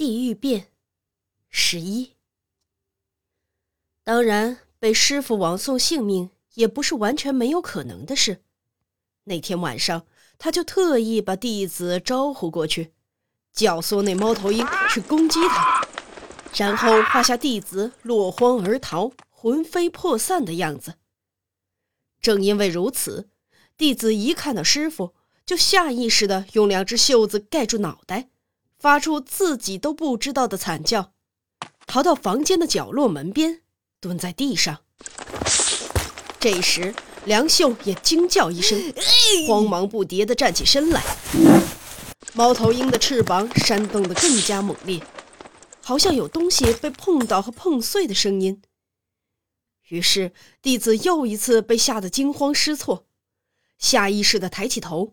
[0.00, 0.68] 地狱变
[1.50, 2.14] 十一。
[4.02, 8.42] 当然，被师傅枉送性命也不是完全没有可能的事。
[9.24, 10.06] 那天晚上，
[10.38, 12.94] 他就特意把弟子招呼过去，
[13.52, 15.86] 教唆那猫头鹰去攻击他，
[16.56, 20.94] 然后画下弟子落荒而逃、魂飞魄散的样子。
[22.22, 23.28] 正因为如此，
[23.76, 28.30] 弟子一看到师傅，就下意识地用两只袖子盖住脑袋，
[28.80, 31.12] 发出自己都不知道的惨叫，
[31.86, 33.60] 逃到房间的角落门边，
[34.00, 34.78] 蹲在地上。
[36.40, 36.94] 这时，
[37.26, 38.80] 梁秀也惊叫一声，
[39.46, 41.04] 慌忙不迭地站起身来。
[42.32, 45.02] 猫头鹰的翅膀扇动得更加猛烈，
[45.82, 48.62] 好像有东西被碰到和碰碎的声音。
[49.88, 53.04] 于是，弟子又一次被吓得惊慌失措，
[53.76, 55.12] 下意识地抬起头。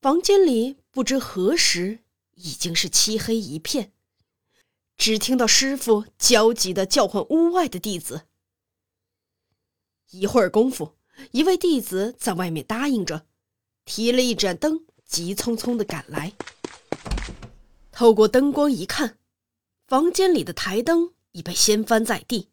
[0.00, 2.03] 房间里不知何时
[2.36, 3.92] 已经是漆黑一片，
[4.96, 8.22] 只听到师傅焦急的叫唤屋外的弟子。
[10.10, 10.96] 一会儿功夫，
[11.32, 13.26] 一位弟子在外面答应着，
[13.84, 16.32] 提了一盏灯，急匆匆的赶来。
[17.90, 19.18] 透过灯光一看，
[19.86, 22.50] 房间里的台灯已被掀翻在地。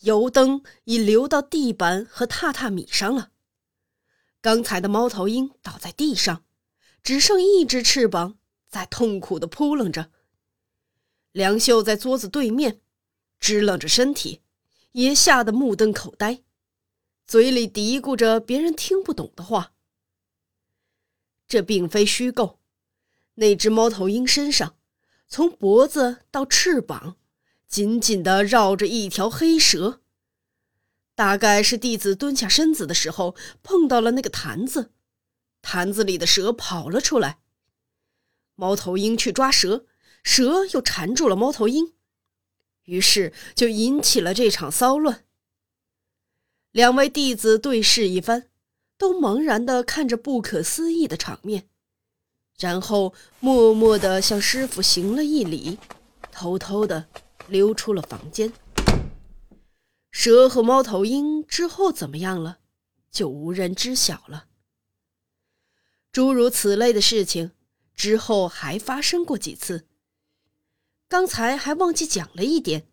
[0.00, 3.30] 油灯已流到地板和榻榻米上了。
[4.42, 6.44] 刚才的猫头鹰倒在地上，
[7.02, 8.36] 只剩一只翅膀
[8.74, 10.10] 在痛苦的扑棱着。
[11.30, 12.80] 梁秀在桌子对面，
[13.38, 14.40] 支棱着身体，
[14.90, 16.42] 也吓得目瞪口呆，
[17.24, 19.74] 嘴里嘀咕着别人听不懂的话。
[21.46, 22.58] 这并非虚构，
[23.34, 24.74] 那只猫头鹰身上，
[25.28, 27.16] 从脖子到翅膀。
[27.68, 30.00] 紧紧地绕着一条黑蛇，
[31.14, 34.90] 大概是弟子蹲下身子的时候碰到了那个坛子，
[35.62, 37.38] 坛子里的蛇跑了出来。
[38.54, 39.86] 猫头鹰去抓蛇，
[40.22, 41.92] 蛇又缠住了猫头鹰，
[42.84, 45.24] 于是就引起了这场骚乱。
[46.72, 48.48] 两位弟子对视一番，
[48.98, 51.68] 都茫然地看着不可思议的场面，
[52.58, 55.78] 然后默默地向师傅行了一礼，
[56.30, 57.08] 偷偷的。
[57.46, 58.54] 溜出了房间。
[60.10, 62.60] 蛇和猫头鹰之后怎么样了，
[63.10, 64.46] 就无人知晓了。
[66.10, 67.50] 诸如此类的事情
[67.94, 69.86] 之后还发生过几次。
[71.08, 72.88] 刚才还忘记讲了一点：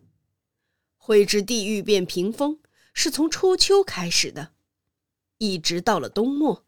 [0.98, 2.60] 绘制地狱变屏风
[2.94, 4.52] 是从初秋开始的，
[5.38, 6.66] 一直到了冬末，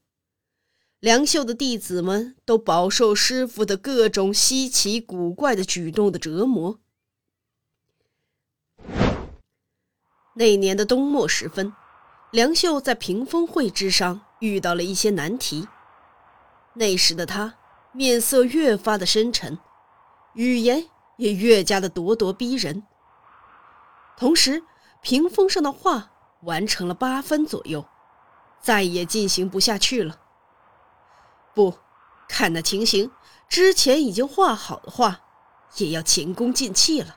[0.99, 6.79] 梁秀的弟子们都饱受师傅的各种稀奇古怪的举动的折磨。
[10.35, 11.71] 那年的冬末时分，
[12.31, 15.67] 梁秀在屏风绘制上遇到了一些难题。
[16.73, 17.55] 那时的他
[17.93, 19.57] 面色越发的深沉，
[20.33, 22.83] 语言也越加的咄咄逼人。
[24.17, 24.63] 同时，
[25.01, 26.11] 屏风上的画
[26.41, 27.85] 完成了八分左右，
[28.59, 30.19] 再也进行不下去了。
[31.53, 31.75] 不，
[32.27, 33.11] 看那情形，
[33.47, 35.21] 之前已经画好的画，
[35.77, 37.15] 也要前功尽弃了。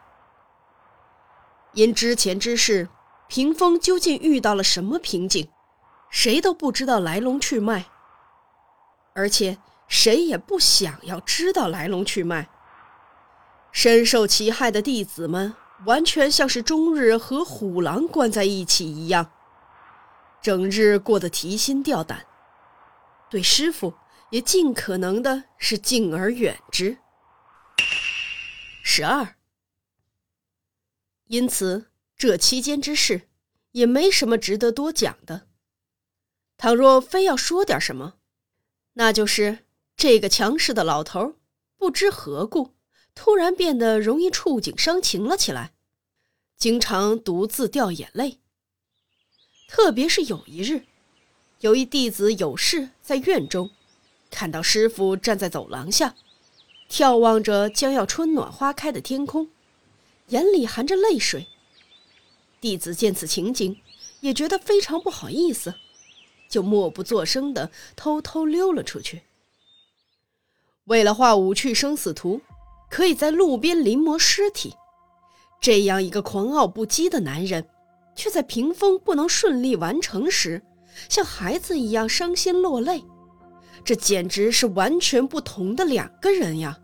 [1.72, 2.88] 因之前之事。
[3.28, 5.50] 屏风究竟遇到了什么瓶颈？
[6.10, 7.86] 谁都不知道来龙去脉，
[9.14, 12.48] 而且谁也不想要知道来龙去脉。
[13.72, 15.54] 深受其害的弟子们，
[15.84, 19.30] 完全像是终日和虎狼关在一起一样，
[20.40, 22.26] 整日过得提心吊胆，
[23.28, 23.94] 对师傅
[24.30, 26.98] 也尽可能的是敬而远之。
[28.82, 29.36] 十二，
[31.26, 31.90] 因此。
[32.18, 33.28] 这期间之事，
[33.72, 35.48] 也没什么值得多讲的。
[36.56, 38.14] 倘若非要说点什么，
[38.94, 39.65] 那就是
[39.96, 41.36] 这个强势的老头
[41.78, 42.74] 不知何故，
[43.14, 45.72] 突然变得容易触景伤情了起来，
[46.58, 48.38] 经常独自掉眼泪。
[49.66, 50.84] 特别是有一日，
[51.60, 53.70] 有一弟子有事在院中，
[54.30, 56.14] 看到师傅站在走廊下，
[56.90, 59.48] 眺望着将要春暖花开的天空，
[60.28, 61.46] 眼里含着泪水。
[62.60, 63.80] 弟子见此情景，
[64.20, 65.74] 也觉得非常不好意思，
[66.50, 69.22] 就默不作声的偷偷溜了出去。
[70.86, 72.40] 为了画五趣生死图，
[72.88, 74.74] 可以在路边临摹尸体，
[75.60, 77.66] 这样一个狂傲不羁的男人，
[78.14, 80.62] 却在屏风不能顺利完成时，
[81.08, 83.04] 像孩子一样伤心落泪，
[83.84, 86.78] 这简直是完全不同的两个人呀！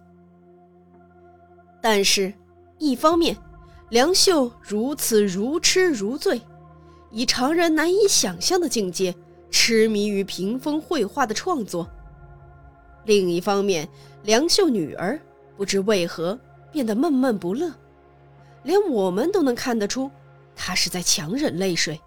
[1.80, 2.34] 但是，
[2.78, 3.36] 一方面，
[3.90, 6.40] 梁秀如此如痴如醉，
[7.12, 9.14] 以常人难以想象的境界
[9.48, 11.88] 痴迷于屏风绘画的创作。
[13.04, 13.88] 另一方面，
[14.22, 15.20] 梁秀女儿
[15.56, 16.38] 不知为何
[16.70, 17.72] 变得闷闷不乐，
[18.62, 20.10] 连我们都能看得出，
[20.54, 22.00] 她是在强忍泪水。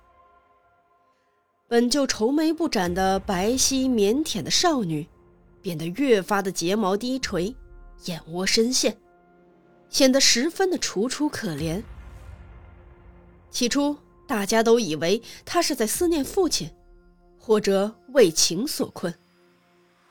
[1.68, 5.08] 本就愁眉不展的白皙腼腆的少女，
[5.62, 7.56] 变得越发的睫毛低垂，
[8.06, 8.96] 眼窝深陷，
[9.90, 11.82] 显得十分的楚楚可怜。
[13.50, 16.70] 起初，大家都以为她是在思念父亲，
[17.40, 19.14] 或者为情所困，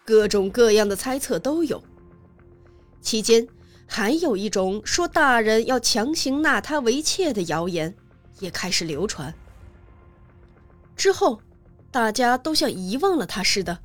[0.04, 1.82] 各种各样的猜测都有。
[3.00, 3.46] 期间，
[3.86, 7.94] 还有一种说大人要强行纳她为妾的谣言，
[8.40, 9.34] 也开始流传。
[10.96, 11.40] 之后，
[11.90, 13.78] 大家都像遗忘了他似的，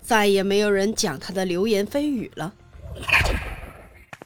[0.00, 2.54] 再也没有人讲他的流言蜚语了。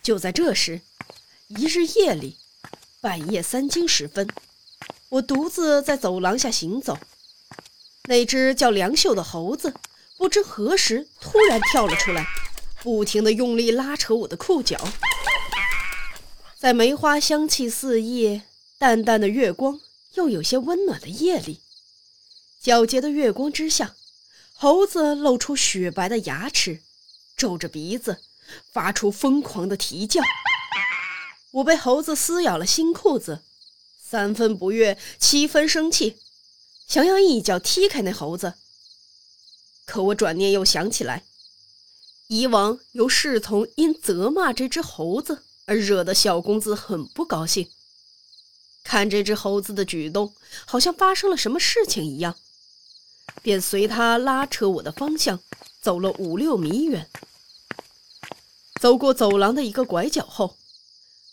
[0.03, 0.81] 就在这时，
[1.49, 2.37] 一日夜里，
[3.01, 4.29] 半夜三更时分，
[5.09, 6.97] 我独自在走廊下行走，
[8.05, 9.75] 那只叫梁秀的猴子
[10.21, 12.27] 不知何时突然跳了出来，
[12.83, 14.79] 不停地用力拉扯我的裤脚。
[16.59, 18.43] 在梅花香气四溢、
[18.79, 19.81] 淡淡的月光
[20.17, 21.63] 又有些温暖的夜里。
[22.63, 23.95] 皎洁的月光之下，
[24.53, 26.83] 猴子露出雪白的牙齿，
[27.35, 28.21] 皱着鼻子，
[28.71, 30.21] 发出疯狂的啼叫。
[31.53, 33.41] 我被猴子撕咬了新裤子，
[33.99, 36.19] 三分不悦，七分生气，
[36.87, 38.57] 想要一脚踢开那猴子。
[39.91, 41.25] 可我转念又想起来，
[42.29, 47.69] 以往有侍从因责骂这只猴子而惹得小公子很不高兴，
[48.85, 50.33] 看这只猴子的举动，
[50.65, 52.37] 好像发生了什么事情一样。
[53.43, 55.41] 便随他拉扯我的方向
[55.83, 57.11] 走了五六米远，
[58.81, 60.57] 走过走廊的一个拐角后，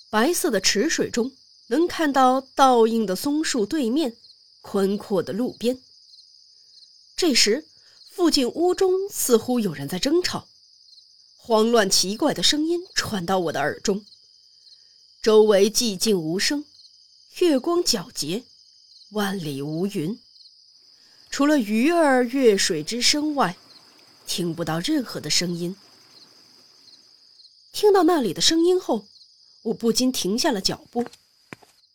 [0.10, 1.32] 白色的池水中
[1.68, 4.16] 能看到倒映的松树对面
[4.62, 5.78] 宽阔的路边。
[7.16, 7.68] 这时，
[8.18, 10.48] 附近屋中似乎有人在争吵，
[11.38, 14.04] 慌乱奇怪的声音传到我的耳中。
[15.22, 16.66] 周围寂静无声，
[17.38, 18.44] 月光皎洁，
[19.12, 20.20] 万里无云。
[21.30, 23.56] 除了鱼儿跃水之声外，
[24.26, 25.76] 听不到任何的声音。
[27.72, 29.06] 听到那里的声音后，
[29.62, 31.06] 我不禁停下了脚步，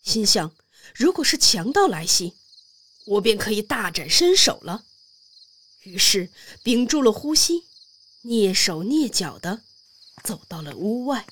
[0.05, 0.55] 心想：
[0.95, 2.35] 如果是强盗来袭，
[3.07, 4.85] 我便可以大展身手了。
[5.85, 6.31] 于是
[6.63, 7.65] 屏住了呼吸，
[8.23, 9.63] 蹑手蹑脚的
[10.23, 11.27] 走到了屋外。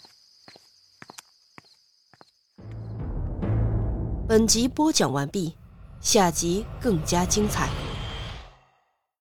[4.29, 5.55] 本集播讲完毕，
[6.01, 7.90] 下集更加精彩。